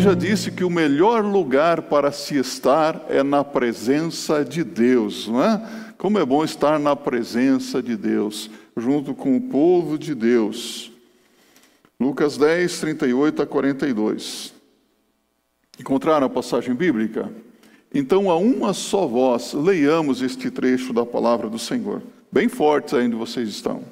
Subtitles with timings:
[0.00, 5.44] Já disse que o melhor lugar para se estar é na presença de Deus, não
[5.44, 5.92] é?
[5.98, 10.90] Como é bom estar na presença de Deus, junto com o povo de Deus.
[12.00, 14.54] Lucas 10, 38 a 42.
[15.78, 17.30] Encontraram a passagem bíblica?
[17.92, 22.00] Então, a uma só voz, leiamos este trecho da palavra do Senhor.
[22.32, 23.84] Bem fortes ainda vocês estão.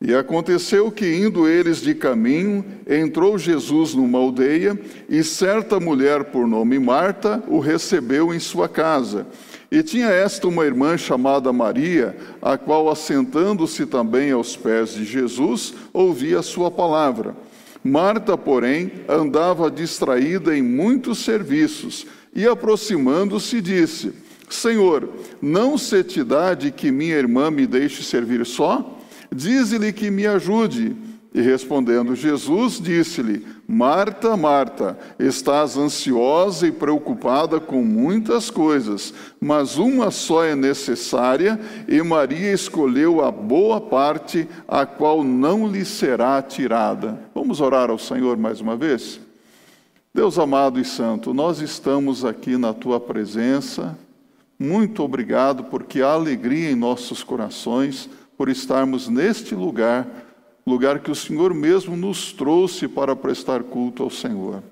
[0.00, 4.78] E aconteceu que, indo eles de caminho, entrou Jesus numa aldeia,
[5.08, 9.26] e certa mulher, por nome Marta, o recebeu em sua casa.
[9.72, 15.74] E tinha esta uma irmã chamada Maria, a qual, assentando-se também aos pés de Jesus,
[15.92, 17.36] ouvia a sua palavra.
[17.82, 24.12] Marta, porém, andava distraída em muitos serviços, e aproximando-se, disse:
[24.48, 25.08] Senhor,
[25.42, 28.97] não se te dá de que minha irmã me deixe servir só?
[29.34, 30.96] Dize-lhe que me ajude.
[31.34, 40.10] E respondendo Jesus, disse-lhe: Marta, Marta, estás ansiosa e preocupada com muitas coisas, mas uma
[40.10, 47.20] só é necessária, e Maria escolheu a boa parte, a qual não lhe será tirada.
[47.34, 49.20] Vamos orar ao Senhor mais uma vez?
[50.14, 53.96] Deus amado e santo, nós estamos aqui na tua presença.
[54.58, 58.08] Muito obrigado, porque há alegria em nossos corações
[58.38, 60.06] por estarmos neste lugar,
[60.64, 64.62] lugar que o Senhor mesmo nos trouxe para prestar culto ao Senhor.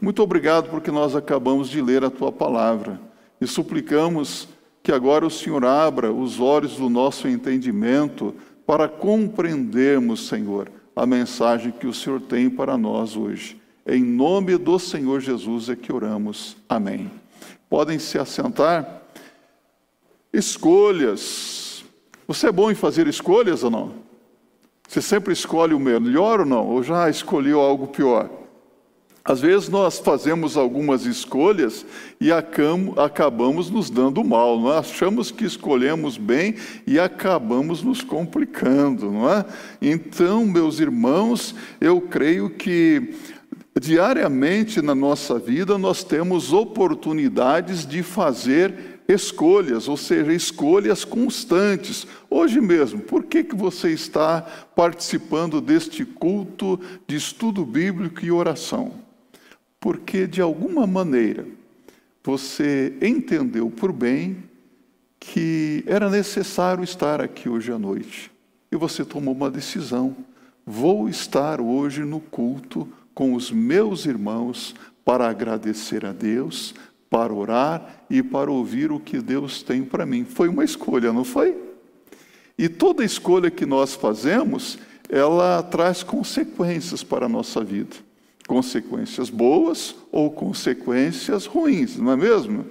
[0.00, 3.00] Muito obrigado porque nós acabamos de ler a tua palavra
[3.40, 4.48] e suplicamos
[4.82, 8.34] que agora o Senhor abra os olhos do nosso entendimento
[8.66, 13.60] para compreendermos, Senhor, a mensagem que o Senhor tem para nós hoje.
[13.86, 16.56] Em nome do Senhor Jesus é que oramos.
[16.68, 17.10] Amém.
[17.70, 19.02] Podem se assentar.
[20.32, 21.63] Escolhas
[22.26, 23.92] você é bom em fazer escolhas ou não?
[24.88, 26.66] Você sempre escolhe o melhor ou não?
[26.66, 28.30] Ou já escolheu algo pior?
[29.24, 31.86] Às vezes nós fazemos algumas escolhas
[32.20, 34.78] e acabamos nos dando mal, não é?
[34.78, 36.56] achamos que escolhemos bem
[36.86, 39.46] e acabamos nos complicando, não é?
[39.80, 43.14] Então, meus irmãos, eu creio que
[43.80, 52.06] diariamente na nossa vida nós temos oportunidades de fazer escolhas, ou seja, escolhas constantes.
[52.30, 54.40] Hoje mesmo, por que, que você está
[54.74, 58.92] participando deste culto de estudo bíblico e oração?
[59.78, 61.46] Porque, de alguma maneira,
[62.22, 64.42] você entendeu por bem
[65.20, 68.30] que era necessário estar aqui hoje à noite.
[68.72, 70.16] E você tomou uma decisão.
[70.66, 76.74] Vou estar hoje no culto com os meus irmãos para agradecer a Deus,
[77.14, 80.24] para orar e para ouvir o que Deus tem para mim.
[80.24, 81.56] Foi uma escolha, não foi?
[82.58, 87.94] E toda escolha que nós fazemos, ela traz consequências para a nossa vida.
[88.48, 92.64] Consequências boas ou consequências ruins, não é mesmo?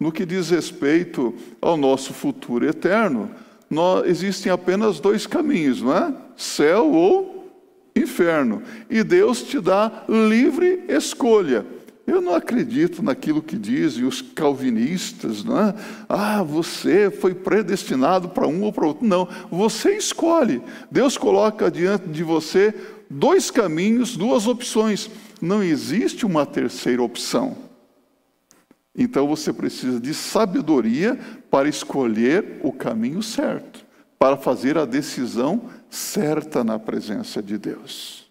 [0.00, 1.32] No que diz respeito
[1.62, 3.30] ao nosso futuro eterno,
[3.70, 6.12] nós, existem apenas dois caminhos, não é?
[6.36, 7.48] Céu ou
[7.94, 8.60] inferno.
[8.90, 11.64] E Deus te dá livre escolha.
[12.06, 15.74] Eu não acredito naquilo que dizem os calvinistas, não é?
[16.06, 19.06] Ah, você foi predestinado para um ou para outro.
[19.06, 20.62] Não, você escolhe.
[20.90, 22.74] Deus coloca diante de você
[23.08, 25.10] dois caminhos, duas opções.
[25.40, 27.56] Não existe uma terceira opção.
[28.96, 31.18] Então você precisa de sabedoria
[31.50, 33.84] para escolher o caminho certo,
[34.18, 38.23] para fazer a decisão certa na presença de Deus.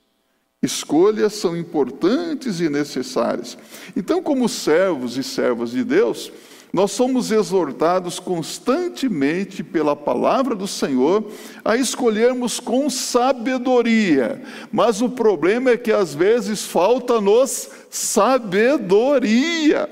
[0.63, 3.57] Escolhas são importantes e necessárias.
[3.97, 6.31] Então, como servos e servas de Deus,
[6.72, 11.29] nós somos exortados constantemente pela palavra do Senhor
[11.66, 14.41] a escolhermos com sabedoria.
[14.72, 19.88] Mas o problema é que às vezes falta-nos sabedoria.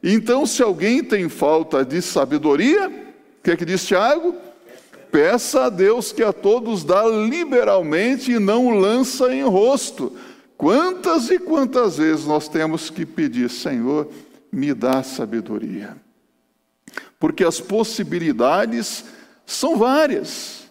[0.00, 4.34] Então, se alguém tem falta de sabedoria, o que é que diz Tiago?
[5.14, 10.12] Peça a Deus que a todos dá liberalmente e não lança em rosto.
[10.56, 14.08] Quantas e quantas vezes nós temos que pedir, Senhor,
[14.50, 15.96] me dá sabedoria.
[17.20, 19.04] Porque as possibilidades
[19.46, 20.64] são várias,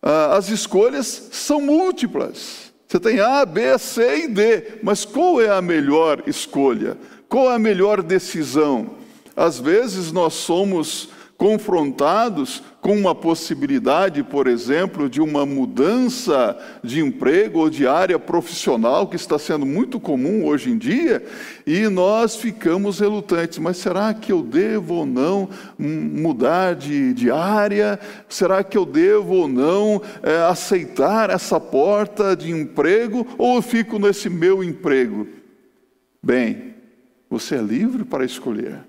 [0.00, 2.72] ah, as escolhas são múltiplas.
[2.86, 6.96] Você tem A, B, C e D, mas qual é a melhor escolha?
[7.28, 8.94] Qual é a melhor decisão?
[9.34, 17.60] Às vezes nós somos confrontados com uma possibilidade, por exemplo, de uma mudança de emprego
[17.60, 21.24] ou de área profissional que está sendo muito comum hoje em dia,
[21.64, 23.60] e nós ficamos relutantes.
[23.60, 25.48] Mas será que eu devo ou não
[25.78, 28.00] mudar de, de área?
[28.28, 33.24] Será que eu devo ou não é, aceitar essa porta de emprego?
[33.38, 35.28] Ou eu fico nesse meu emprego?
[36.20, 36.74] Bem,
[37.30, 38.80] você é livre para escolher,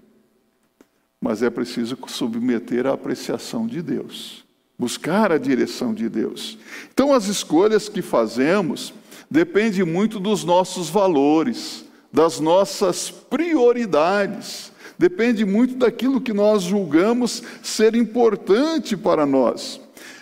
[1.23, 4.43] mas é preciso submeter à apreciação de Deus,
[4.77, 6.57] buscar a direção de Deus.
[6.93, 8.93] Então, as escolhas que fazemos
[9.31, 17.95] dependem muito dos nossos valores, das nossas prioridades, depende muito daquilo que nós julgamos ser
[17.95, 19.79] importante para nós.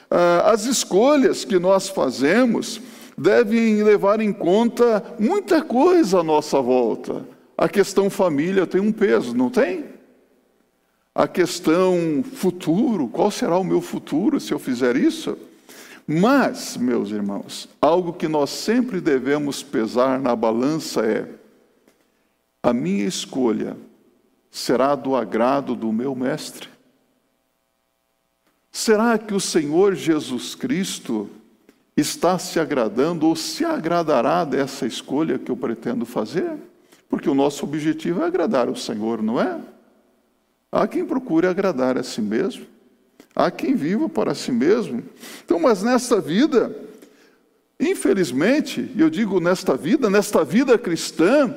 [0.07, 2.79] Ah, as escolhas que nós fazemos
[3.17, 7.25] devem levar em conta muita coisa à nossa volta.
[7.57, 9.90] A questão família tem um peso, não tem?
[11.13, 15.37] A questão futuro, qual será o meu futuro se eu fizer isso?
[16.07, 21.27] Mas, meus irmãos, algo que nós sempre devemos pesar na balança é:
[22.63, 23.75] a minha escolha
[24.49, 26.69] será do agrado do meu Mestre?
[28.71, 31.29] Será que o Senhor Jesus Cristo
[31.95, 36.57] está se agradando ou se agradará dessa escolha que eu pretendo fazer?
[37.09, 39.59] Porque o nosso objetivo é agradar o Senhor, não é?
[40.71, 42.65] Há quem procure agradar a si mesmo,
[43.35, 45.03] há quem viva para si mesmo.
[45.43, 46.73] Então, mas nesta vida,
[47.77, 51.53] infelizmente, eu digo nesta vida, nesta vida cristã,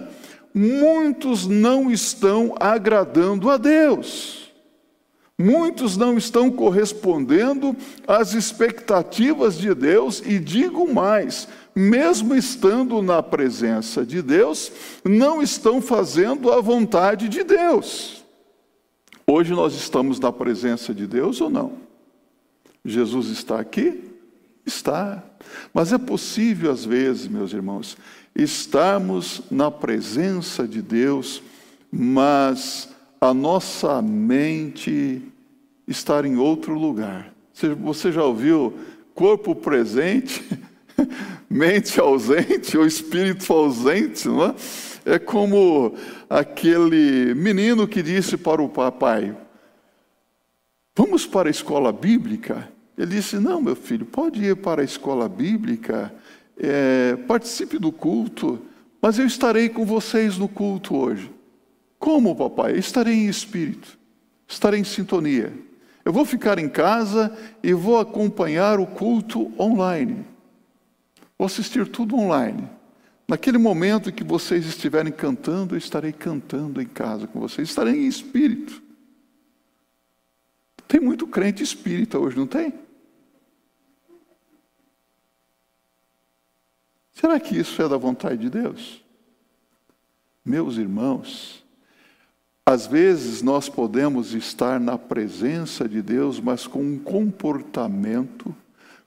[0.52, 4.52] muitos não estão agradando a Deus.
[5.38, 7.76] Muitos não estão correspondendo
[8.06, 14.72] às expectativas de Deus, e digo mais, mesmo estando na presença de Deus,
[15.05, 18.24] não estão fazendo a vontade de Deus.
[19.26, 21.73] Hoje nós estamos na presença de Deus ou não?
[22.85, 24.03] Jesus está aqui?
[24.67, 25.25] Está.
[25.73, 27.97] Mas é possível, às vezes, meus irmãos,
[28.35, 31.43] estarmos na presença de Deus,
[31.91, 32.88] mas
[33.21, 35.23] a nossa mente
[35.88, 37.32] estar em outro lugar.
[37.81, 38.75] Você já ouviu
[39.15, 40.44] corpo presente,
[41.49, 44.55] mente ausente ou espírito ausente, não é?
[45.05, 45.95] É como
[46.31, 49.37] aquele menino que disse para o papai:
[50.97, 52.69] Vamos para a escola bíblica?
[52.97, 56.15] Ele disse: Não, meu filho, pode ir para a escola bíblica,
[56.56, 58.61] é, participe do culto,
[59.03, 61.31] mas eu estarei com vocês no culto hoje.
[61.99, 62.79] Como, papai?
[62.79, 63.99] Estarei em espírito,
[64.47, 65.53] estarei em sintonia.
[66.05, 70.25] Eu vou ficar em casa e vou acompanhar o culto online.
[71.39, 72.69] Vou assistir tudo online.
[73.26, 78.06] Naquele momento que vocês estiverem cantando, eu estarei cantando em casa com vocês, estarei em
[78.06, 78.82] espírito.
[80.87, 82.75] Tem muito crente espírita hoje, não tem?
[87.12, 89.03] Será que isso é da vontade de Deus?
[90.44, 91.65] Meus irmãos,
[92.67, 98.55] às vezes nós podemos estar na presença de Deus, mas com um comportamento,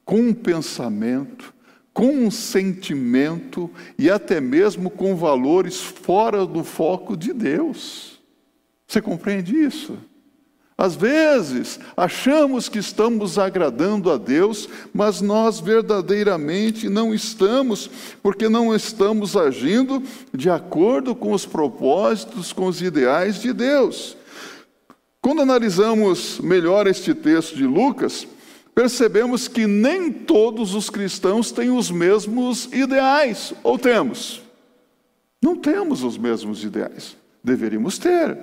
[0.04, 1.54] com um pensamento,
[1.98, 8.20] com um sentimento e até mesmo com valores fora do foco de Deus.
[8.88, 9.98] Você compreende isso?
[10.78, 17.90] Às vezes, achamos que estamos agradando a Deus, mas nós verdadeiramente não estamos,
[18.22, 24.16] porque não estamos agindo de acordo com os propósitos, com os ideais de Deus.
[25.20, 28.28] Quando analisamos melhor este texto de Lucas,
[28.78, 34.44] percebemos que nem todos os cristãos têm os mesmos ideais, ou temos?
[35.42, 37.18] Não temos os mesmos ideais.
[37.44, 38.38] Deveríamos ter.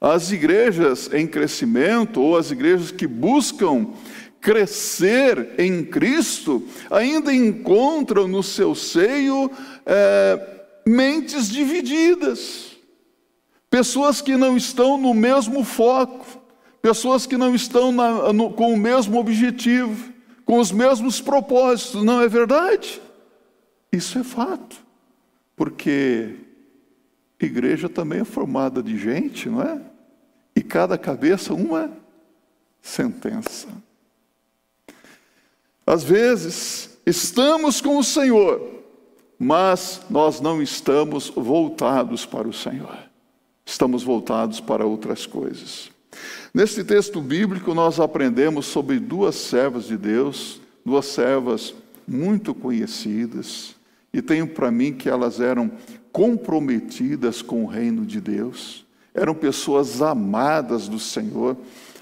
[0.00, 3.88] As igrejas em crescimento, ou as igrejas que buscam
[4.40, 9.50] crescer em Cristo, ainda encontram no seu seio
[9.84, 12.76] é, mentes divididas,
[13.68, 16.37] pessoas que não estão no mesmo foco,
[16.80, 20.12] pessoas que não estão na, no, com o mesmo objetivo,
[20.44, 23.00] com os mesmos propósitos, não é verdade?
[23.92, 24.76] Isso é fato,
[25.56, 26.36] porque
[27.40, 29.80] igreja também é formada de gente, não é?
[30.54, 31.90] E cada cabeça uma
[32.82, 33.68] sentença.
[35.86, 38.60] Às vezes, estamos com o Senhor,
[39.38, 42.98] mas nós não estamos voltados para o Senhor.
[43.64, 45.90] Estamos voltados para outras coisas.
[46.52, 51.74] Neste texto bíblico, nós aprendemos sobre duas servas de Deus, duas servas
[52.06, 53.76] muito conhecidas,
[54.12, 55.70] e tenho para mim que elas eram
[56.10, 61.56] comprometidas com o reino de Deus, eram pessoas amadas do Senhor.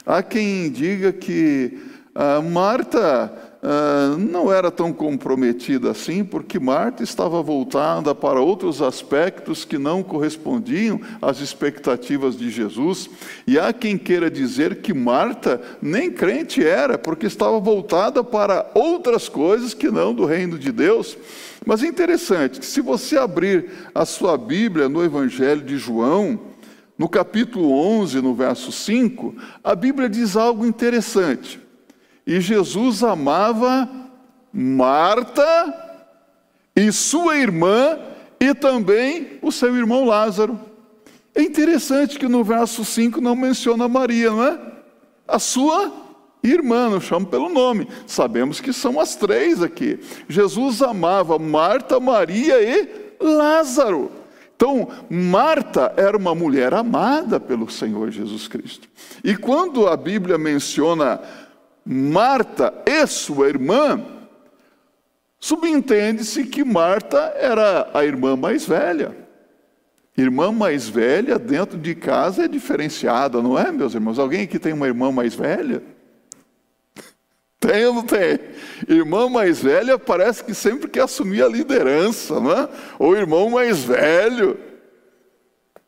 [0.04, 1.78] Há quem diga que
[2.18, 3.30] ah, Marta
[3.62, 10.02] ah, não era tão comprometida assim, porque Marta estava voltada para outros aspectos que não
[10.02, 13.10] correspondiam às expectativas de Jesus.
[13.46, 19.28] E há quem queira dizer que Marta nem crente era, porque estava voltada para outras
[19.28, 21.18] coisas que não do reino de Deus.
[21.66, 26.40] Mas é interessante que se você abrir a sua Bíblia no Evangelho de João,
[26.96, 31.65] no capítulo 11, no verso 5, a Bíblia diz algo interessante.
[32.26, 33.88] E Jesus amava
[34.52, 35.74] Marta
[36.74, 37.98] e sua irmã
[38.40, 40.58] e também o seu irmão Lázaro.
[41.34, 44.58] É interessante que no verso 5 não menciona Maria, não é?
[45.28, 45.92] A sua
[46.42, 47.86] irmã, não chama pelo nome.
[48.06, 50.00] Sabemos que são as três aqui.
[50.28, 52.88] Jesus amava Marta, Maria e
[53.20, 54.10] Lázaro.
[54.56, 58.88] Então, Marta era uma mulher amada pelo Senhor Jesus Cristo.
[59.22, 61.20] E quando a Bíblia menciona
[61.88, 64.04] Marta e sua irmã,
[65.38, 69.16] subentende-se que Marta era a irmã mais velha.
[70.18, 74.18] Irmã mais velha dentro de casa é diferenciada, não é, meus irmãos?
[74.18, 75.80] Alguém aqui tem uma irmã mais velha?
[77.60, 78.40] Tem ou não tem?
[78.88, 82.68] Irmã mais velha parece que sempre quer assumir a liderança, não é?
[82.98, 84.58] Ou irmão mais velho.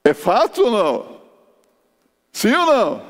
[0.05, 1.21] É fato ou não?
[2.33, 3.08] Sim ou não?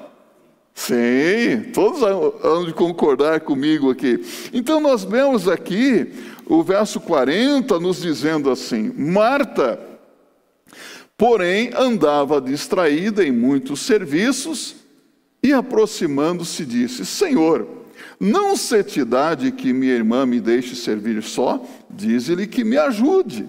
[0.78, 4.24] Sim, todos hão de concordar comigo aqui.
[4.52, 6.12] Então nós vemos aqui
[6.46, 9.80] o verso 40 nos dizendo assim: Marta,
[11.16, 14.76] porém, andava distraída em muitos serviços
[15.42, 17.66] e aproximando-se disse: Senhor,
[18.20, 22.78] não se te dá de que minha irmã me deixe servir só, diz-lhe que me
[22.78, 23.48] ajude.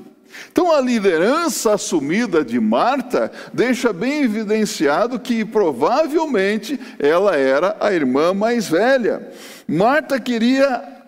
[0.51, 8.33] Então, a liderança assumida de Marta deixa bem evidenciado que provavelmente ela era a irmã
[8.33, 9.31] mais velha.
[9.67, 10.99] Marta queria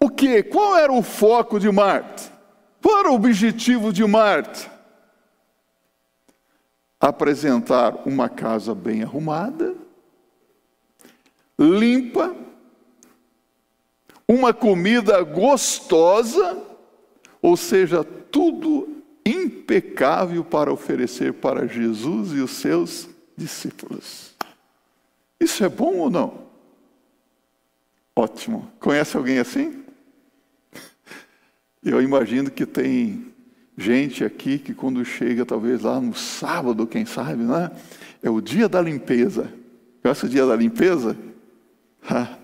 [0.00, 0.42] o quê?
[0.42, 2.22] Qual era o foco de Marta?
[2.80, 4.70] Qual era o objetivo de Marta?
[7.00, 9.74] Apresentar uma casa bem arrumada,
[11.58, 12.34] limpa,
[14.28, 16.67] uma comida gostosa,
[17.40, 24.34] ou seja, tudo impecável para oferecer para Jesus e os seus discípulos.
[25.38, 26.48] Isso é bom ou não?
[28.16, 28.70] Ótimo.
[28.80, 29.84] Conhece alguém assim?
[31.84, 33.32] Eu imagino que tem
[33.76, 37.70] gente aqui que quando chega, talvez lá no sábado, quem sabe, né?
[38.20, 39.52] É o dia da limpeza.
[40.02, 41.16] Conhece o dia da limpeza?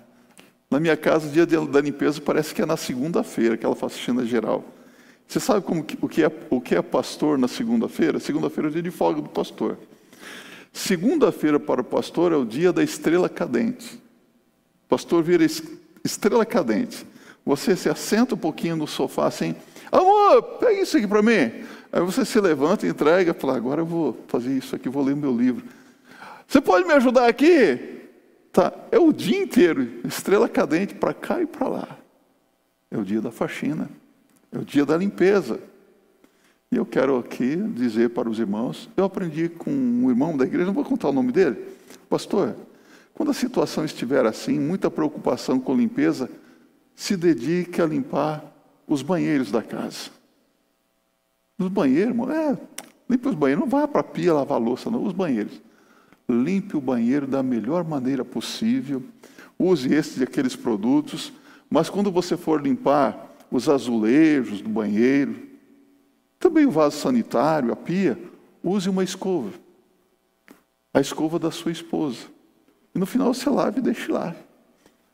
[0.71, 4.74] Na minha casa, o dia da limpeza parece que é na segunda-feira, aquela faxina geral.
[5.27, 8.19] Você sabe como o, que é, o que é pastor na segunda-feira?
[8.19, 9.77] Segunda-feira é o dia de folga do pastor.
[10.71, 13.95] Segunda-feira para o pastor é o dia da estrela cadente.
[14.85, 15.45] O pastor vira
[16.03, 17.05] estrela cadente.
[17.45, 19.55] Você se assenta um pouquinho no sofá assim,
[19.91, 21.63] amor, pega isso aqui para mim.
[21.91, 25.35] Aí você se levanta, entrega, fala, agora eu vou fazer isso aqui, vou ler meu
[25.35, 25.65] livro.
[26.47, 28.01] Você pode me ajudar aqui?
[28.51, 31.97] Tá, é o dia inteiro, estrela cadente para cá e para lá.
[32.91, 33.89] É o dia da faxina,
[34.57, 35.59] é o dia da limpeza.
[36.71, 40.65] E eu quero aqui dizer para os irmãos, eu aprendi com um irmão da igreja,
[40.65, 41.57] não vou contar o nome dele,
[42.09, 42.55] pastor,
[43.13, 46.29] quando a situação estiver assim, muita preocupação com limpeza,
[46.95, 48.43] se dedique a limpar
[48.87, 50.09] os banheiros da casa.
[51.57, 52.57] Os banheiros, irmão, é,
[53.09, 55.61] limpe os banheiros, não vá para a pia lavar louça, não, os banheiros
[56.27, 59.03] limpe o banheiro da melhor maneira possível,
[59.57, 61.31] use esses e aqueles produtos,
[61.69, 65.35] mas quando você for limpar os azulejos do banheiro,
[66.39, 68.19] também o vaso sanitário, a pia,
[68.63, 69.51] use uma escova.
[70.93, 72.27] A escova da sua esposa.
[72.93, 74.35] E no final você lave e deixe lá.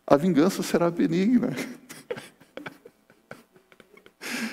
[0.06, 1.56] A vingança será benigna.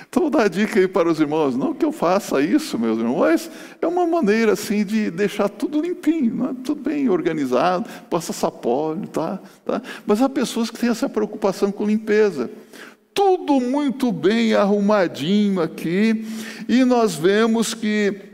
[0.09, 3.19] Então, dar a dica aí para os irmãos, não que eu faça isso, meus irmãos,
[3.19, 6.57] mas é uma maneira assim de deixar tudo limpinho, né?
[6.65, 9.39] tudo bem organizado, passa sapólio, tá?
[9.67, 9.83] tá?
[10.07, 12.51] Mas há pessoas que têm essa preocupação com limpeza.
[13.15, 16.25] Tudo muito bem arrumadinho aqui,
[16.69, 18.29] e nós vemos que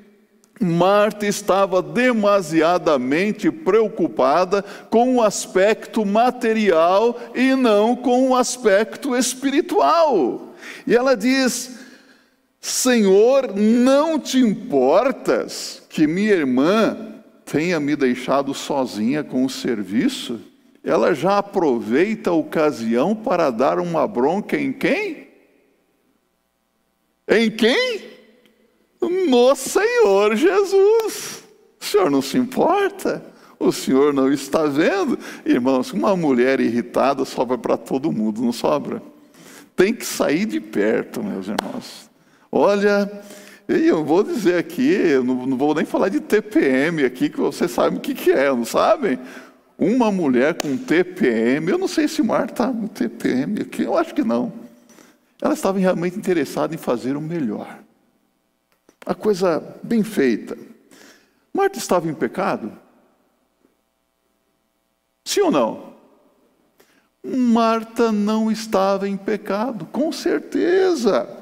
[0.60, 10.54] Marta estava demasiadamente preocupada com o aspecto material e não com o aspecto espiritual.
[10.86, 11.78] E ela diz:
[12.60, 17.14] Senhor, não te importas que minha irmã
[17.44, 20.40] tenha me deixado sozinha com o serviço?
[20.84, 25.28] Ela já aproveita a ocasião para dar uma bronca em quem?
[27.26, 28.02] Em quem?
[29.00, 31.42] No Senhor Jesus.
[31.80, 33.24] O Senhor não se importa?
[33.58, 35.18] O Senhor não está vendo?
[35.44, 39.02] Irmãos, uma mulher irritada sobra para todo mundo, não sobra?
[39.76, 42.10] tem que sair de perto, meus irmãos.
[42.50, 43.10] Olha,
[43.68, 47.98] eu vou dizer aqui, eu não, vou nem falar de TPM aqui, que vocês sabem
[47.98, 49.18] o que, que é, não sabem?
[49.76, 54.14] Uma mulher com TPM, eu não sei se Marta está com TPM aqui, eu acho
[54.14, 54.52] que não.
[55.40, 57.80] ela estava realmente interessada em fazer o melhor.
[59.04, 60.56] A coisa bem feita.
[61.52, 62.72] Marta estava em pecado?
[65.24, 65.94] Sim ou não?
[67.24, 71.33] Marta não estava em pecado, com certeza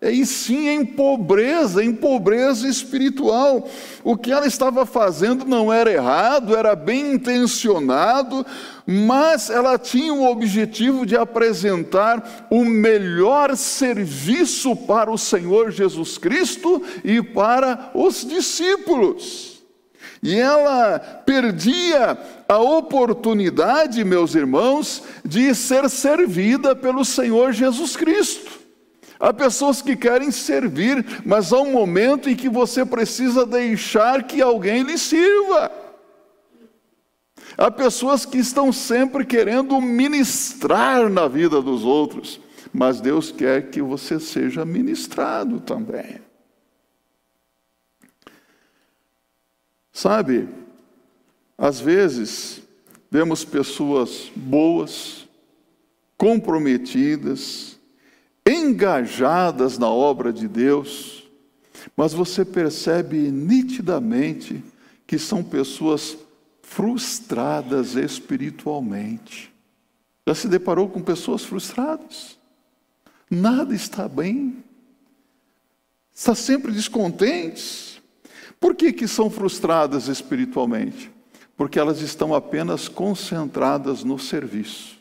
[0.00, 3.68] e sim em pobreza, em pobreza espiritual.
[4.04, 8.44] O que ela estava fazendo não era errado, era bem intencionado,
[8.86, 16.82] mas ela tinha o objetivo de apresentar o melhor serviço para o Senhor Jesus Cristo
[17.02, 19.56] e para os discípulos.
[20.22, 28.65] E ela perdia a oportunidade, meus irmãos, de ser servida pelo Senhor Jesus Cristo.
[29.18, 34.42] Há pessoas que querem servir, mas há um momento em que você precisa deixar que
[34.42, 35.70] alguém lhe sirva.
[37.56, 42.38] Há pessoas que estão sempre querendo ministrar na vida dos outros,
[42.72, 46.20] mas Deus quer que você seja ministrado também.
[49.90, 50.46] Sabe,
[51.56, 52.60] às vezes
[53.10, 55.26] vemos pessoas boas,
[56.18, 57.75] comprometidas,
[58.46, 61.24] engajadas na obra de Deus,
[61.96, 64.62] mas você percebe nitidamente
[65.06, 66.16] que são pessoas
[66.62, 69.52] frustradas espiritualmente.
[70.26, 72.38] Já se deparou com pessoas frustradas?
[73.30, 74.64] Nada está bem.
[76.14, 78.00] Está sempre descontentes.
[78.60, 81.10] Por que, que são frustradas espiritualmente?
[81.56, 84.95] Porque elas estão apenas concentradas no serviço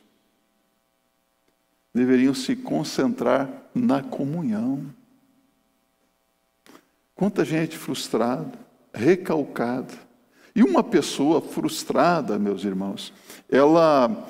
[1.96, 4.86] deveriam se concentrar na comunhão.
[7.16, 8.52] Quanta gente frustrada,
[8.94, 9.94] recalcada.
[10.54, 13.14] E uma pessoa frustrada, meus irmãos,
[13.50, 14.28] ela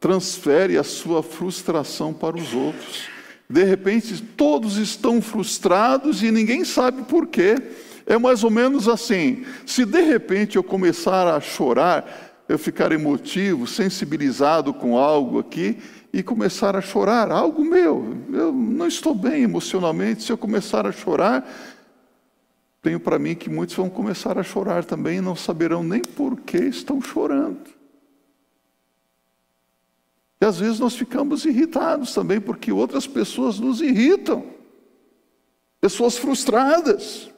[0.00, 3.02] transfere a sua frustração para os outros.
[3.50, 7.56] De repente, todos estão frustrados e ninguém sabe por quê.
[8.06, 13.66] É mais ou menos assim: se de repente eu começar a chorar, eu ficar emotivo,
[13.66, 15.78] sensibilizado com algo aqui,
[16.12, 20.92] e começar a chorar, algo meu, eu não estou bem emocionalmente, se eu começar a
[20.92, 21.44] chorar,
[22.80, 26.38] tenho para mim que muitos vão começar a chorar também e não saberão nem por
[26.40, 27.68] que estão chorando.
[30.40, 34.44] E às vezes nós ficamos irritados também porque outras pessoas nos irritam.
[35.80, 37.30] Pessoas frustradas.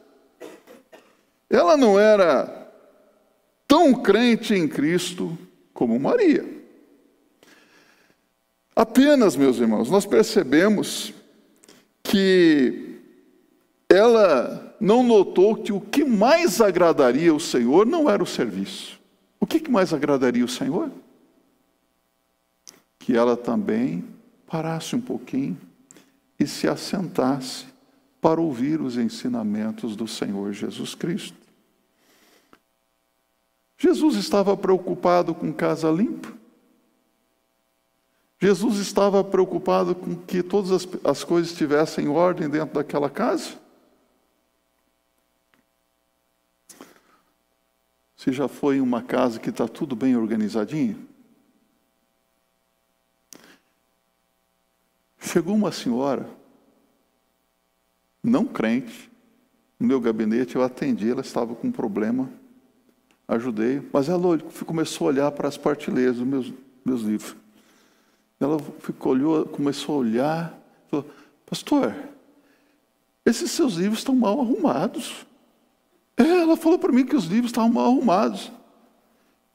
[1.49, 2.56] Ela não era
[3.77, 5.37] tão crente em Cristo
[5.75, 6.47] como Maria.
[8.75, 11.13] Apenas, meus irmãos, nós percebemos
[12.03, 13.01] que
[13.87, 18.99] ela não notou que o que mais agradaria o Senhor não era o serviço.
[19.39, 20.91] O que mais agradaria o Senhor?
[22.99, 24.07] Que ela também
[24.47, 25.59] parasse um pouquinho
[26.41, 27.67] e se assentasse
[28.23, 31.46] para ouvir os ensinamentos do Senhor Jesus Cristo.
[33.79, 36.33] Jesus estava preocupado com casa limpa?
[38.39, 43.59] Jesus estava preocupado com que todas as, as coisas estivessem em ordem dentro daquela casa?
[48.17, 51.07] Você já foi em uma casa que está tudo bem organizadinho?
[55.19, 56.29] Chegou uma senhora,
[58.23, 59.11] não crente,
[59.79, 62.31] no meu gabinete, eu atendi, ela estava com um problema,
[63.29, 66.53] ajudei, mas ela começou a olhar para as partilheiras dos meus,
[66.85, 67.37] meus livros.
[68.39, 70.59] Ela ficou, olhou, começou a olhar,
[70.91, 71.07] falou,
[71.45, 71.95] pastor,
[73.25, 75.27] esses seus livros estão mal arrumados.
[76.17, 78.53] É, ela falou para mim que os livros estavam mal arrumados.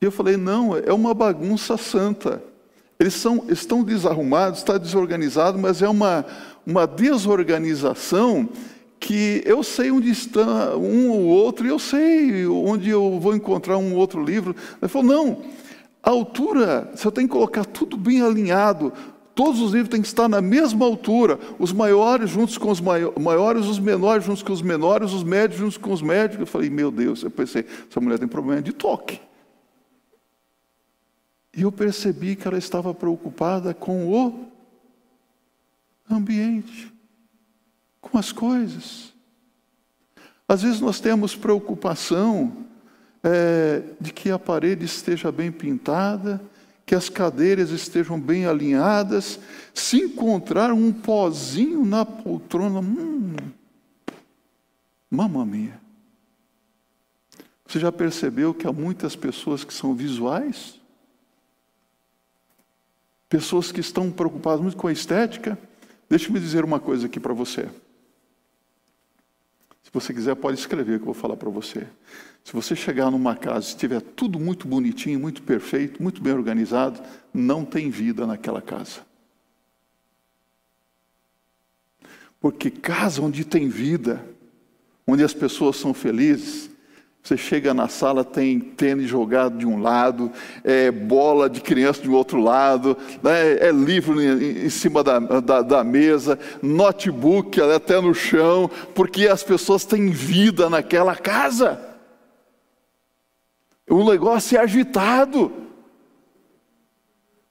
[0.01, 2.43] E eu falei, não, é uma bagunça santa.
[2.99, 6.25] Eles são, estão desarrumados, está desorganizado, mas é uma,
[6.65, 8.49] uma desorganização
[9.01, 13.77] que eu sei onde está um ou outro, e eu sei onde eu vou encontrar
[13.77, 14.55] um outro livro.
[14.79, 15.41] Ele falou, não,
[16.03, 18.93] a altura, você tem que colocar tudo bem alinhado.
[19.33, 21.39] Todos os livros têm que estar na mesma altura.
[21.57, 25.77] Os maiores juntos com os maiores, os menores juntos com os menores, os médios juntos
[25.77, 26.41] com os médicos.
[26.41, 29.19] Eu falei, meu Deus, eu pensei, essa mulher tem problema de toque.
[31.57, 34.45] E eu percebi que ela estava preocupada com o
[36.09, 36.93] ambiente,
[38.01, 39.13] com as coisas.
[40.47, 42.65] Às vezes nós temos preocupação
[43.23, 46.41] é, de que a parede esteja bem pintada,
[46.85, 49.39] que as cadeiras estejam bem alinhadas.
[49.73, 53.35] Se encontrar um pozinho na poltrona, hum,
[55.09, 55.79] mamma mia.
[57.65, 60.77] Você já percebeu que há muitas pessoas que são visuais?
[63.29, 65.57] Pessoas que estão preocupadas muito com a estética,
[66.11, 67.69] Deixe-me dizer uma coisa aqui para você.
[69.91, 71.85] Se você quiser, pode escrever que eu vou falar para você.
[72.45, 77.01] Se você chegar numa casa e estiver tudo muito bonitinho, muito perfeito, muito bem organizado,
[77.33, 79.01] não tem vida naquela casa.
[82.39, 84.25] Porque casa onde tem vida,
[85.05, 86.70] onde as pessoas são felizes,
[87.23, 90.31] você chega na sala, tem tênis jogado de um lado,
[90.63, 95.83] é bola de criança de outro lado, né, é livro em, cima da, da, da,
[95.83, 101.79] mesa, notebook até no chão, porque as pessoas têm vida naquela casa.
[103.87, 105.51] O negócio é agitado.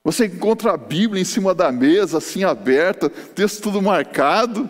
[0.02, 4.68] Você encontra a Bíblia em cima da mesa, assim aberta, texto tudo marcado.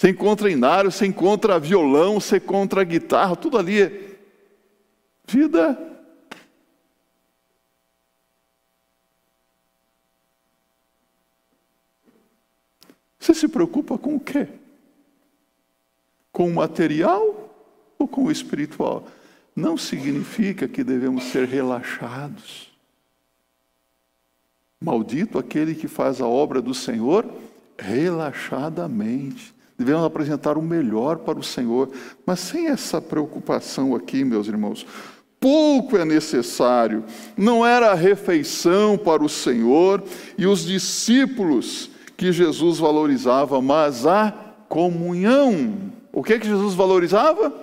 [0.00, 4.16] Você encontra inário, você encontra violão, você encontra guitarra, tudo ali é
[5.26, 5.78] vida.
[13.18, 14.48] Você se preocupa com o quê?
[16.32, 17.54] Com o material
[17.98, 19.06] ou com o espiritual?
[19.54, 22.72] Não significa que devemos ser relaxados.
[24.80, 27.30] Maldito aquele que faz a obra do Senhor
[27.76, 31.90] relaxadamente devemos apresentar o melhor para o Senhor,
[32.26, 34.86] mas sem essa preocupação aqui, meus irmãos.
[35.40, 37.02] Pouco é necessário,
[37.34, 40.04] não era a refeição para o Senhor
[40.36, 44.30] e os discípulos que Jesus valorizava, mas a
[44.68, 45.90] comunhão.
[46.12, 47.54] O que é que Jesus valorizava?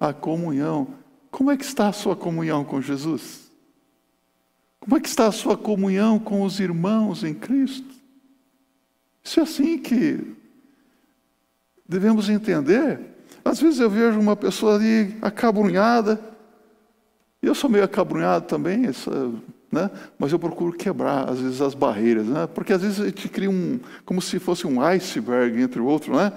[0.00, 0.88] A comunhão.
[1.30, 3.50] Como é que está a sua comunhão com Jesus?
[4.80, 7.94] Como é que está a sua comunhão com os irmãos em Cristo?
[9.22, 10.37] Isso é assim que
[11.88, 13.00] devemos entender.
[13.44, 16.20] Às vezes eu vejo uma pessoa ali acabrunhada,
[17.42, 19.10] e eu sou meio acabrunhado também, essa,
[19.72, 19.90] né?
[20.18, 22.46] mas eu procuro quebrar, às vezes, as barreiras, né?
[22.52, 26.14] porque às vezes a gente cria um, como se fosse um iceberg entre o outro,
[26.14, 26.32] né?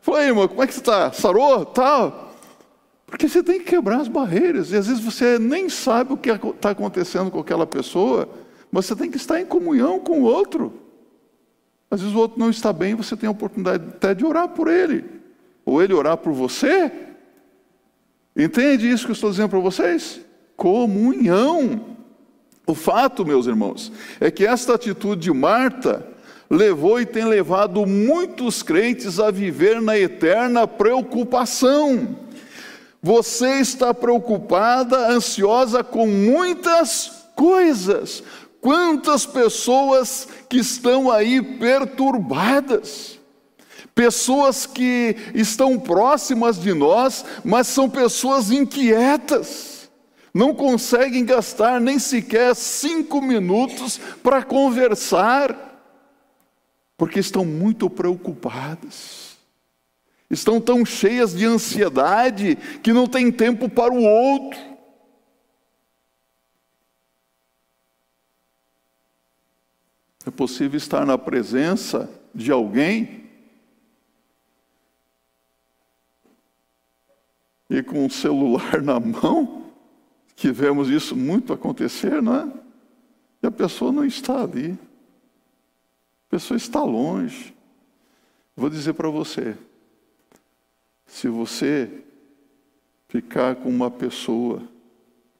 [0.00, 1.12] Falei, irmão, como é que você está?
[1.12, 1.64] Sarou?
[1.64, 2.34] Tal?
[3.06, 6.30] Porque você tem que quebrar as barreiras, e às vezes você nem sabe o que
[6.30, 8.28] está acontecendo com aquela pessoa,
[8.70, 10.83] mas você tem que estar em comunhão com o outro.
[11.94, 14.66] Às vezes o outro não está bem, você tem a oportunidade até de orar por
[14.66, 15.04] ele,
[15.64, 16.90] ou ele orar por você.
[18.36, 20.20] Entende isso que eu estou dizendo para vocês?
[20.56, 21.96] Comunhão.
[22.66, 26.04] O fato, meus irmãos, é que esta atitude de Marta
[26.50, 32.16] levou e tem levado muitos crentes a viver na eterna preocupação.
[33.00, 38.24] Você está preocupada, ansiosa com muitas coisas.
[38.64, 43.20] Quantas pessoas que estão aí perturbadas,
[43.94, 49.90] pessoas que estão próximas de nós, mas são pessoas inquietas,
[50.32, 55.78] não conseguem gastar nem sequer cinco minutos para conversar,
[56.96, 59.36] porque estão muito preocupadas,
[60.30, 64.73] estão tão cheias de ansiedade que não tem tempo para o outro.
[70.26, 73.24] É possível estar na presença de alguém
[77.68, 79.70] e com o celular na mão,
[80.36, 82.52] que vemos isso muito acontecer, não é?
[83.42, 84.72] E a pessoa não está ali.
[84.72, 87.54] A pessoa está longe.
[88.56, 89.56] Vou dizer para você:
[91.06, 92.02] se você
[93.08, 94.62] ficar com uma pessoa,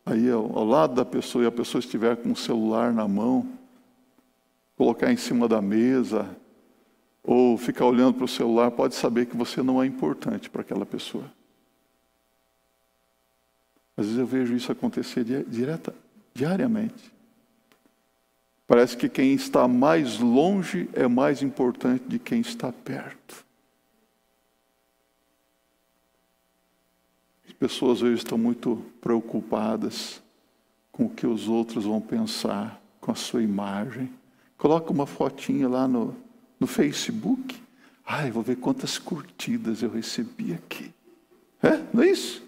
[0.05, 3.49] aí ao, ao lado da pessoa e a pessoa estiver com o celular na mão,
[4.77, 6.37] colocar em cima da mesa,
[7.23, 10.85] ou ficar olhando para o celular, pode saber que você não é importante para aquela
[10.85, 11.33] pessoa.
[13.97, 15.95] Às vezes eu vejo isso acontecer direta,
[16.35, 17.13] diariamente.
[18.67, 23.45] Parece que quem está mais longe é mais importante de quem está perto.
[27.47, 30.23] As pessoas hoje estão muito preocupadas
[30.91, 34.11] com o que os outros vão pensar, com a sua imagem
[34.57, 36.14] coloca uma fotinha lá no,
[36.59, 37.62] no Facebook.
[38.07, 40.93] Ai, vou ver quantas curtidas eu recebi aqui.
[41.62, 41.83] É?
[41.93, 42.43] Não é isso?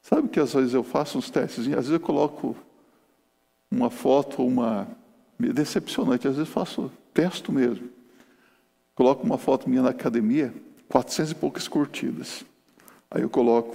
[0.00, 2.56] Sabe que às vezes eu faço uns testes, às vezes eu coloco
[3.70, 4.88] uma foto, uma.
[5.38, 7.88] Decepcionante, às vezes faço testo mesmo.
[8.94, 10.52] Coloco uma foto minha na academia,
[10.88, 12.44] 400 e poucas curtidas.
[13.10, 13.74] Aí eu coloco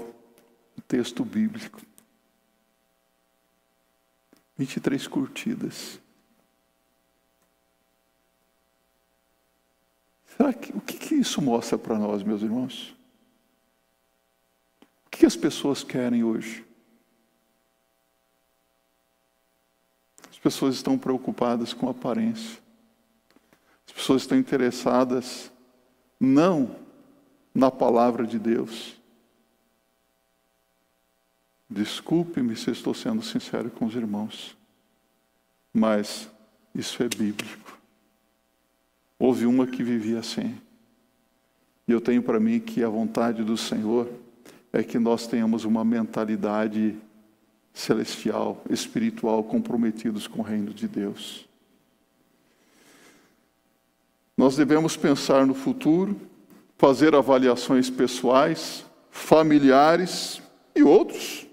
[0.78, 1.82] um texto bíblico.
[4.58, 6.00] 23 curtidas.
[10.38, 12.96] Será que, o que, que isso mostra para nós, meus irmãos?
[15.06, 16.66] O que as pessoas querem hoje?
[20.30, 22.60] As pessoas estão preocupadas com aparência.
[23.94, 25.52] pessoas estão interessadas
[26.20, 26.76] não
[27.54, 29.00] na palavra de Deus.
[31.70, 34.56] Desculpe-me se estou sendo sincero com os irmãos,
[35.74, 36.30] mas
[36.76, 37.75] isso é bíblico.
[39.18, 40.56] Houve uma que vivia assim.
[41.88, 44.10] E eu tenho para mim que a vontade do Senhor
[44.74, 46.96] é que nós tenhamos uma mentalidade
[47.74, 51.46] celestial, espiritual, comprometidos com o reino de Deus.
[54.38, 56.20] Nós devemos pensar no futuro,
[56.78, 60.42] fazer avaliações pessoais, familiares
[60.76, 61.46] e outros.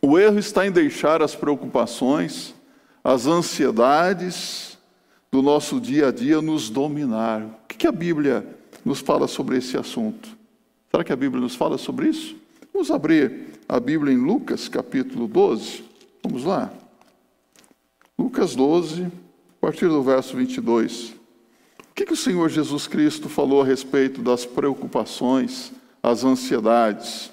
[0.00, 2.54] O erro está em deixar as preocupações,
[3.02, 4.73] as ansiedades
[5.34, 7.42] do nosso dia a dia nos dominar.
[7.42, 8.46] O que a Bíblia
[8.84, 10.28] nos fala sobre esse assunto?
[10.88, 12.36] Será que a Bíblia nos fala sobre isso?
[12.72, 15.82] Vamos abrir a Bíblia em Lucas, capítulo 12.
[16.22, 16.72] Vamos lá.
[18.16, 19.10] Lucas 12, a
[19.60, 21.08] partir do verso 22.
[21.10, 21.14] O
[21.96, 27.32] que, que o Senhor Jesus Cristo falou a respeito das preocupações, as ansiedades?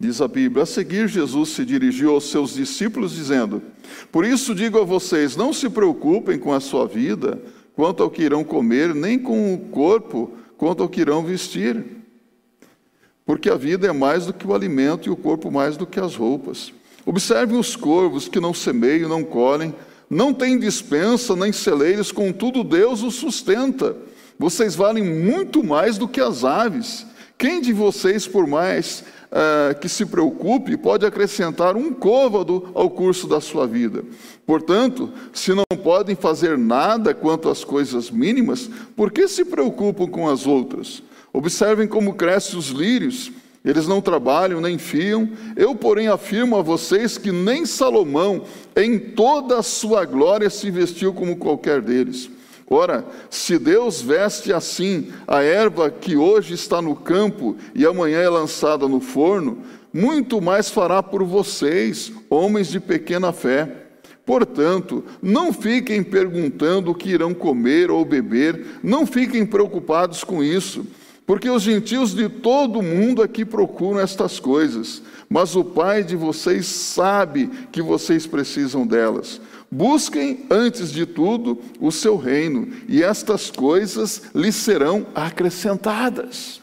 [0.00, 3.62] Diz a Bíblia: a seguir, Jesus se dirigiu aos seus discípulos, dizendo:
[4.10, 7.38] Por isso digo a vocês, não se preocupem com a sua vida,
[7.76, 11.84] quanto ao que irão comer, nem com o corpo, quanto ao que irão vestir.
[13.26, 16.00] Porque a vida é mais do que o alimento e o corpo mais do que
[16.00, 16.72] as roupas.
[17.04, 19.74] Observem os corvos que não semeiam, não colhem,
[20.08, 23.94] não tem dispensa nem celeiros, contudo Deus os sustenta.
[24.38, 27.06] Vocês valem muito mais do que as aves.
[27.36, 33.26] Quem de vocês, por mais uh, que se preocupe, pode acrescentar um côvado ao curso
[33.26, 34.04] da sua vida?
[34.46, 40.28] Portanto, se não podem fazer nada quanto às coisas mínimas, por que se preocupam com
[40.28, 41.02] as outras?
[41.32, 43.30] Observem como crescem os lírios.
[43.64, 45.28] Eles não trabalham nem fiam.
[45.54, 51.12] Eu, porém, afirmo a vocês que nem Salomão, em toda a sua glória, se vestiu
[51.12, 52.30] como qualquer deles.
[52.72, 58.28] Ora, se Deus veste assim a erva que hoje está no campo e amanhã é
[58.28, 59.58] lançada no forno,
[59.92, 63.88] muito mais fará por vocês, homens de pequena fé.
[64.24, 70.86] Portanto, não fiquem perguntando o que irão comer ou beber, não fiquem preocupados com isso
[71.30, 76.16] porque os gentios de todo o mundo aqui procuram estas coisas, mas o Pai de
[76.16, 79.40] vocês sabe que vocês precisam delas.
[79.70, 86.60] Busquem, antes de tudo, o seu reino, e estas coisas lhes serão acrescentadas.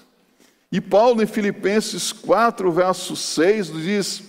[0.71, 4.23] E Paulo, em Filipenses 4, verso 6, diz: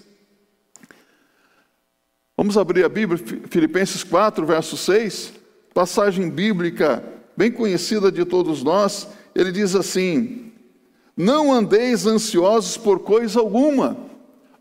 [2.36, 3.18] Vamos abrir a Bíblia,
[3.50, 5.32] Filipenses 4, verso 6,
[5.74, 7.02] passagem bíblica
[7.36, 10.52] bem conhecida de todos nós ele diz assim:
[11.16, 13.96] Não andeis ansiosos por coisa alguma,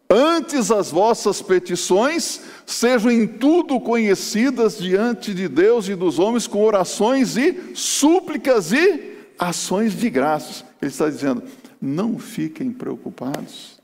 [0.10, 6.63] antes as vossas petições sejam em tudo conhecidas diante de Deus e dos homens com
[6.63, 10.63] orações e súplicas e ações de graças.
[10.82, 11.43] Ele está dizendo:
[11.82, 13.80] não fiquem preocupados,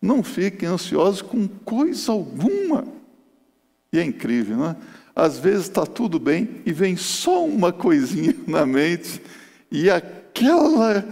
[0.00, 2.84] não fiquem ansiosos com coisa alguma.
[3.92, 4.76] E é incrível, não é?
[5.16, 9.22] Às vezes está tudo bem e vem só uma coisinha na mente
[9.70, 11.06] e aquela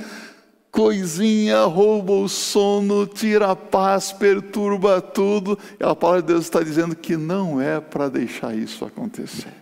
[0.72, 5.58] coisinha rouba o sono, tira a paz, perturba tudo.
[5.78, 9.52] E a palavra de Deus está dizendo que não é para deixar isso acontecer.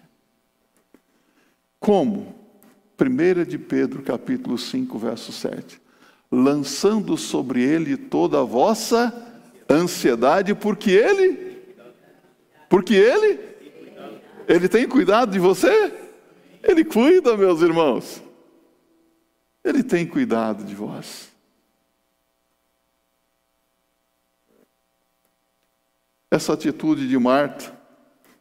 [1.80, 2.32] Como?
[2.98, 5.80] 1 de Pedro, capítulo 5, verso 7.
[6.30, 9.12] Lançando sobre ele toda a vossa
[9.68, 11.50] ansiedade, porque ele
[12.68, 13.40] porque ele
[14.46, 15.92] ele tem cuidado de você?
[16.62, 18.22] Ele cuida, meus irmãos.
[19.62, 21.30] Ele tem cuidado de vós.
[26.30, 27.78] Essa atitude de Marta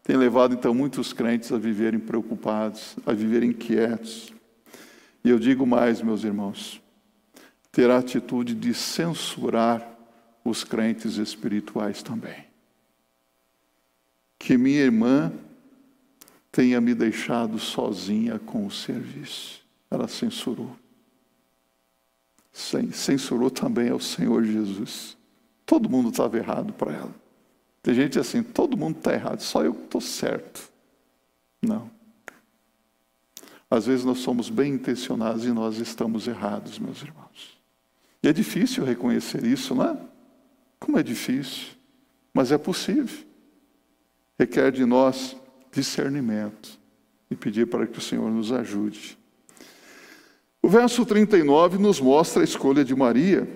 [0.04, 4.32] tem levado então muitos crentes a viverem preocupados, a viverem quietos.
[5.24, 6.82] E eu digo mais, meus irmãos,
[7.72, 9.98] ter a atitude de censurar
[10.44, 12.46] os crentes espirituais também.
[14.38, 15.34] Que minha irmã
[16.52, 19.62] tenha me deixado sozinha com o serviço.
[19.92, 20.76] Ela censurou
[22.60, 25.18] censurou também ao Senhor Jesus.
[25.66, 27.16] Todo mundo estava errado para ela.
[27.82, 30.70] Tem gente assim, todo mundo está errado, só eu estou certo.
[31.62, 31.90] Não.
[33.70, 37.60] Às vezes nós somos bem intencionados e nós estamos errados, meus irmãos.
[38.24, 39.98] E é difícil reconhecer isso, não é?
[40.80, 41.68] Como é difícil,
[42.34, 43.26] mas é possível.
[44.38, 45.36] Requer de nós
[45.72, 46.80] discernimento
[47.30, 49.19] e pedir para que o Senhor nos ajude.
[50.62, 53.48] O verso 39 nos mostra a escolha de Maria.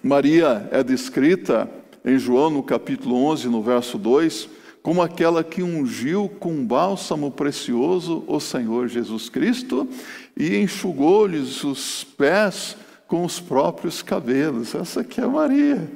[0.00, 1.68] Maria é descrita
[2.04, 4.48] em João, no capítulo 11, no verso 2,
[4.80, 9.88] como aquela que ungiu com bálsamo precioso o Senhor Jesus Cristo
[10.36, 12.76] e enxugou-lhes os pés
[13.08, 14.74] com os próprios cabelos.
[14.74, 15.90] Essa aqui é Maria,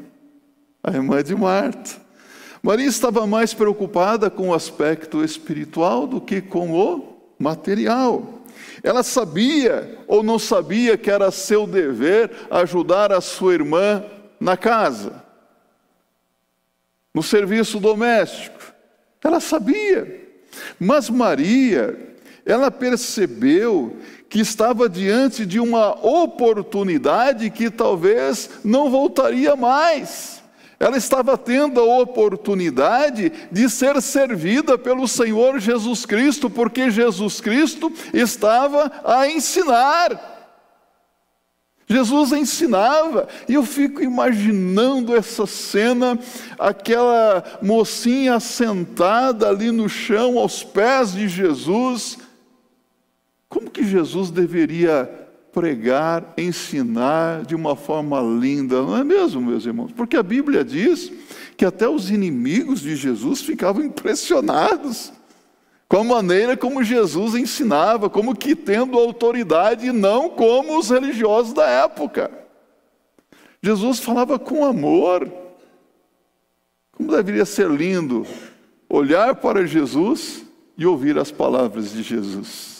[0.82, 2.00] a irmã de Marta.
[2.60, 8.37] Maria estava mais preocupada com o aspecto espiritual do que com o material.
[8.82, 14.04] Ela sabia ou não sabia que era seu dever ajudar a sua irmã
[14.40, 15.24] na casa,
[17.14, 18.72] no serviço doméstico.
[19.22, 20.28] Ela sabia.
[20.78, 22.16] Mas Maria,
[22.46, 23.96] ela percebeu
[24.28, 30.37] que estava diante de uma oportunidade que talvez não voltaria mais.
[30.80, 37.92] Ela estava tendo a oportunidade de ser servida pelo Senhor Jesus Cristo, porque Jesus Cristo
[38.14, 40.36] estava a ensinar.
[41.90, 46.18] Jesus ensinava, e eu fico imaginando essa cena,
[46.58, 52.18] aquela mocinha sentada ali no chão, aos pés de Jesus.
[53.48, 55.27] Como que Jesus deveria
[55.58, 59.90] pregar, ensinar de uma forma linda, não é mesmo, meus irmãos?
[59.90, 61.10] Porque a Bíblia diz
[61.56, 65.12] que até os inimigos de Jesus ficavam impressionados
[65.88, 71.52] com a maneira como Jesus ensinava, como que tendo autoridade e não como os religiosos
[71.52, 72.30] da época.
[73.60, 75.28] Jesus falava com amor.
[76.92, 78.24] Como deveria ser lindo
[78.88, 80.44] olhar para Jesus
[80.76, 82.77] e ouvir as palavras de Jesus.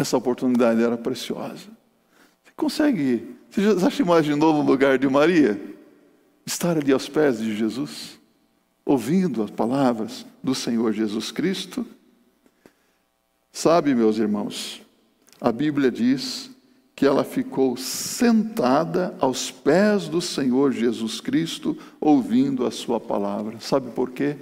[0.00, 1.68] Essa oportunidade era preciosa.
[2.42, 5.60] Você consegue, você já se imaginou no lugar de Maria?
[6.46, 8.20] Estar ali aos pés de Jesus?
[8.90, 11.86] ouvindo as palavras do Senhor Jesus Cristo?
[13.52, 14.82] Sabe, meus irmãos,
[15.40, 16.50] a Bíblia diz
[16.96, 23.60] que ela ficou sentada aos pés do Senhor Jesus Cristo, ouvindo a Sua palavra.
[23.60, 24.36] Sabe por quê?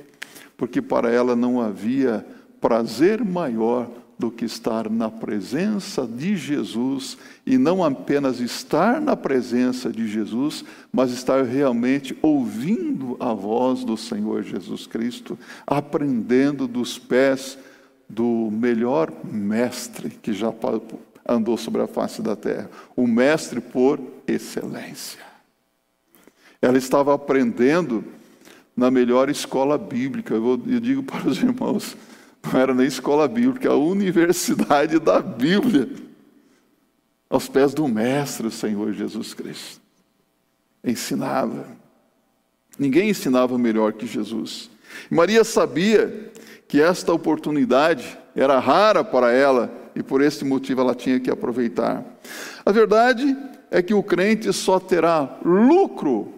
[0.57, 2.27] Porque para ela não havia
[2.59, 9.91] prazer maior do que estar na presença de Jesus e não apenas estar na presença
[9.91, 17.57] de Jesus, mas estar realmente ouvindo a voz do Senhor Jesus Cristo, aprendendo dos pés
[18.09, 20.53] do melhor mestre que já
[21.29, 25.21] andou sobre a face da terra, o mestre por excelência.
[26.61, 28.05] Ela estava aprendendo
[28.77, 30.35] na melhor escola bíblica.
[30.35, 31.97] Eu, digo para os irmãos,
[32.43, 35.89] não era nem escola bíblica, a universidade da Bíblia,
[37.29, 39.81] aos pés do Mestre, o Senhor Jesus Cristo.
[40.83, 41.67] Ensinava.
[42.79, 44.71] Ninguém ensinava melhor que Jesus.
[45.11, 46.33] Maria sabia
[46.67, 52.05] que esta oportunidade era rara para ela e por esse motivo ela tinha que aproveitar.
[52.65, 53.37] A verdade
[53.71, 56.35] é que o crente só terá lucro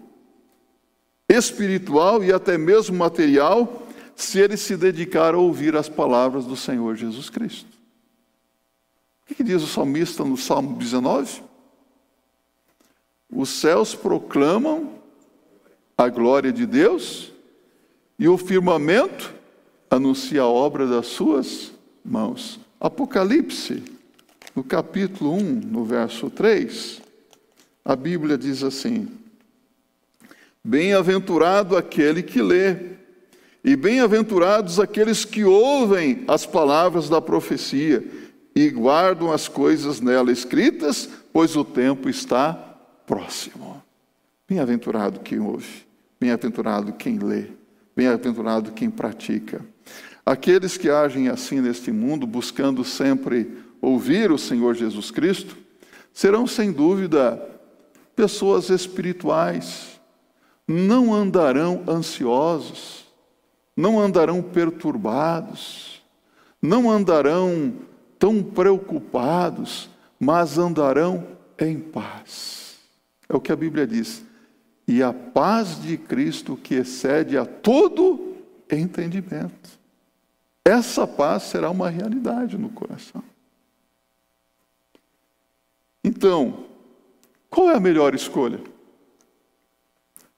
[1.28, 3.86] espiritual e até mesmo material
[4.22, 7.70] se ele se dedicar a ouvir as palavras do Senhor Jesus Cristo.
[9.22, 11.42] O que diz o salmista no Salmo 19?
[13.32, 14.94] Os céus proclamam
[15.96, 17.32] a glória de Deus
[18.18, 19.32] e o firmamento
[19.88, 21.72] anuncia a obra das suas
[22.04, 22.60] mãos.
[22.78, 23.82] Apocalipse,
[24.54, 27.00] no capítulo 1, no verso 3,
[27.82, 29.08] a Bíblia diz assim:
[30.62, 32.99] Bem-aventurado aquele que lê
[33.62, 38.04] e bem-aventurados aqueles que ouvem as palavras da profecia
[38.54, 42.52] e guardam as coisas nela escritas, pois o tempo está
[43.06, 43.82] próximo.
[44.48, 45.86] Bem-aventurado quem ouve,
[46.18, 47.46] bem-aventurado quem lê,
[47.94, 49.64] bem-aventurado quem pratica.
[50.24, 55.56] Aqueles que agem assim neste mundo, buscando sempre ouvir o Senhor Jesus Cristo,
[56.12, 57.40] serão sem dúvida
[58.16, 60.00] pessoas espirituais,
[60.66, 63.09] não andarão ansiosos,
[63.80, 66.02] não andarão perturbados,
[66.60, 67.74] não andarão
[68.18, 69.88] tão preocupados,
[70.18, 71.26] mas andarão
[71.58, 72.78] em paz.
[73.26, 74.22] É o que a Bíblia diz.
[74.86, 78.36] E a paz de Cristo que excede a todo
[78.70, 79.70] entendimento.
[80.62, 83.22] Essa paz será uma realidade no coração.
[86.04, 86.66] Então,
[87.48, 88.60] qual é a melhor escolha?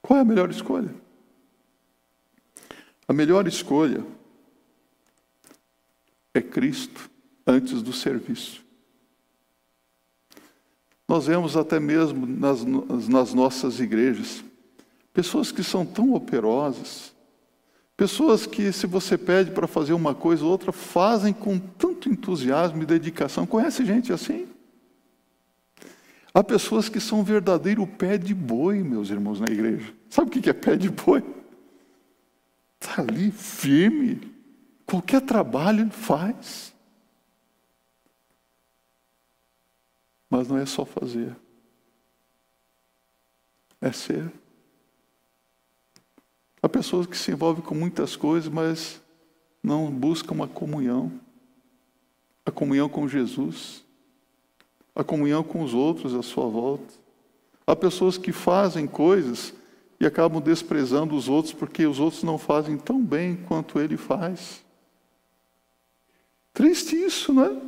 [0.01, 1.02] Qual é a melhor escolha?
[3.13, 4.03] A melhor escolha
[6.33, 7.11] é Cristo
[7.47, 8.65] antes do serviço.
[11.07, 14.43] Nós vemos até mesmo nas, nas nossas igrejas
[15.13, 17.15] pessoas que são tão operosas,
[17.99, 22.83] pessoas que, se você pede para fazer uma coisa ou outra, fazem com tanto entusiasmo
[22.83, 23.47] e dedicação.
[23.47, 24.49] Conhece gente assim?
[26.33, 29.93] Há pessoas que são verdadeiro pé de boi, meus irmãos, na igreja.
[30.09, 31.42] Sabe o que é pé de boi?
[32.83, 34.21] Está ali firme,
[34.87, 36.75] qualquer trabalho faz.
[40.29, 41.37] Mas não é só fazer,
[43.81, 44.33] é ser.
[46.63, 49.01] Há pessoas que se envolvem com muitas coisas, mas
[49.63, 51.21] não buscam uma comunhão
[52.45, 53.85] a comunhão com Jesus,
[54.95, 56.93] a comunhão com os outros à sua volta.
[57.67, 59.55] Há pessoas que fazem coisas
[60.03, 64.61] e acabam desprezando os outros porque os outros não fazem tão bem quanto ele faz.
[66.53, 67.63] Triste isso, não é?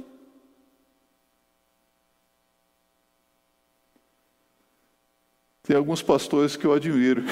[5.62, 7.22] Tem alguns pastores que eu admiro.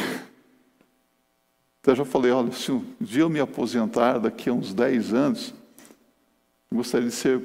[1.83, 5.53] Até já falei, olha, se um dia eu me aposentar daqui a uns 10 anos,
[6.71, 7.43] eu gostaria de ser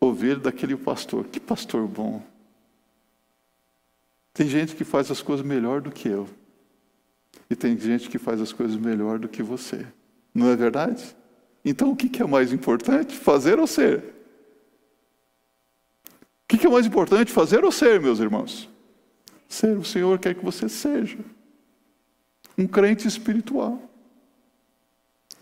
[0.00, 1.26] ovelha daquele pastor.
[1.26, 2.22] Que pastor bom.
[4.32, 6.26] Tem gente que faz as coisas melhor do que eu.
[7.48, 9.86] E tem gente que faz as coisas melhor do que você.
[10.34, 11.16] Não é verdade?
[11.64, 13.16] Então o que é mais importante?
[13.16, 14.02] Fazer ou ser?
[16.44, 17.32] O que é mais importante?
[17.32, 18.68] Fazer ou ser, meus irmãos?
[19.48, 19.76] Ser.
[19.76, 21.18] O Senhor quer que você seja
[22.56, 23.82] um crente espiritual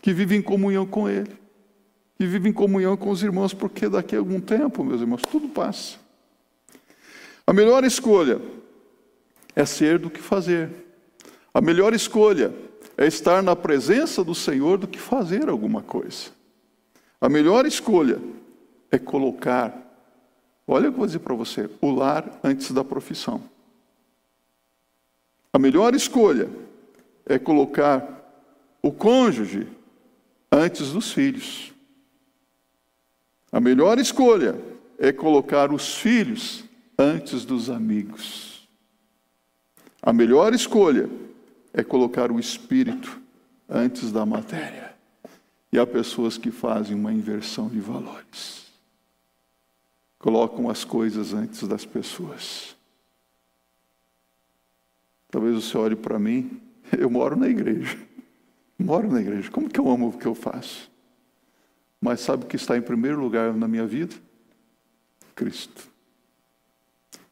[0.01, 1.43] que vive em comunhão com Ele
[2.23, 5.49] que vive em comunhão com os irmãos, porque daqui a algum tempo, meus irmãos, tudo
[5.49, 5.99] passa.
[7.45, 8.41] A melhor escolha
[9.57, 10.71] é ser do que fazer.
[11.55, 12.55] A melhor escolha
[12.97, 16.31] é estar na presença do Senhor do que fazer alguma coisa.
[17.21, 18.21] A melhor escolha
[18.91, 19.77] é colocar,
[20.67, 23.43] olha o que eu vou dizer para você, o lar antes da profissão.
[25.53, 26.49] A melhor escolha
[27.27, 28.21] é colocar
[28.83, 29.69] o cônjuge
[30.51, 31.73] antes dos filhos.
[33.51, 34.59] A melhor escolha
[34.99, 36.65] é colocar os filhos
[36.99, 38.69] antes dos amigos.
[40.03, 41.09] A melhor escolha
[41.73, 43.21] é colocar o espírito
[43.69, 44.95] antes da matéria.
[45.73, 48.71] E há pessoas que fazem uma inversão de valores.
[50.19, 52.77] Colocam as coisas antes das pessoas.
[55.31, 56.61] Talvez você olhe para mim,
[56.97, 57.99] eu moro na igreja.
[58.79, 59.51] Moro na igreja.
[59.51, 60.91] Como que eu amo o que eu faço?
[62.01, 64.15] Mas sabe o que está em primeiro lugar na minha vida?
[65.35, 65.91] Cristo.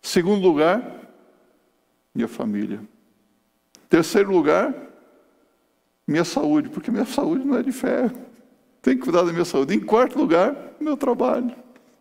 [0.00, 1.12] Segundo lugar,
[2.14, 2.80] minha família.
[3.90, 4.72] Terceiro lugar,
[6.06, 8.16] minha saúde, porque minha saúde não é de ferro.
[8.80, 9.74] Tem que cuidar da minha saúde.
[9.74, 11.52] Em quarto lugar, meu trabalho.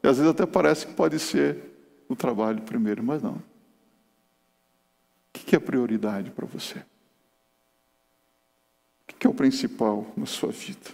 [0.04, 1.58] E às vezes até parece que pode ser
[2.08, 3.34] o trabalho primeiro, mas não.
[3.34, 3.42] O
[5.34, 6.78] que é prioridade para você?
[6.78, 6.84] O
[9.18, 10.92] que é o principal na sua vida?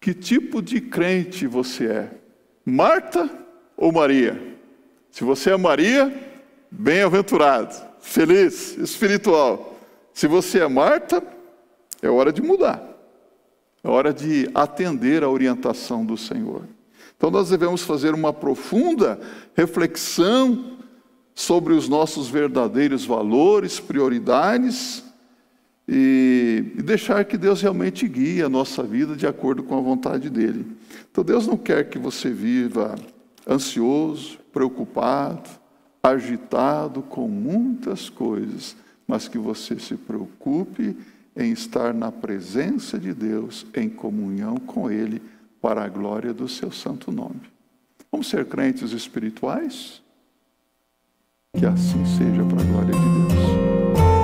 [0.00, 2.10] Que tipo de crente você é?
[2.64, 3.28] Marta
[3.76, 4.56] ou Maria?
[5.10, 6.10] Se você é Maria,
[6.70, 9.78] bem-aventurado, feliz, espiritual.
[10.12, 11.22] Se você é Marta,
[12.02, 12.82] é hora de mudar.
[13.82, 16.62] É hora de atender à orientação do Senhor.
[17.16, 19.20] Então nós devemos fazer uma profunda
[19.54, 20.78] reflexão
[21.34, 25.02] sobre os nossos verdadeiros valores, prioridades
[25.88, 30.30] e, e deixar que Deus realmente guie a nossa vida de acordo com a vontade
[30.30, 30.66] dEle.
[31.10, 32.94] Então Deus não quer que você viva
[33.48, 35.48] ansioso, preocupado,
[36.02, 38.76] agitado com muitas coisas,
[39.06, 40.96] mas que você se preocupe
[41.36, 45.22] em estar na presença de Deus, em comunhão com Ele,
[45.60, 47.40] para a glória do seu santo nome.
[48.10, 50.02] Vamos ser crentes espirituais?
[51.56, 54.19] Que assim seja para a glória de Deus.